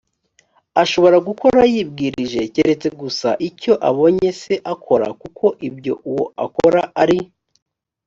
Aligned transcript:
ashobora 0.81 1.17
gukora 1.27 1.59
yibwirije 1.73 2.41
keretse 2.53 2.87
gusa 3.01 3.29
icyo 3.49 3.73
abonye 3.89 4.29
se 4.41 4.53
akora 4.73 5.07
kuko 5.21 5.45
ibyo 5.67 5.93
uwo 6.09 6.25
akora 6.45 6.81
ari 7.01 7.19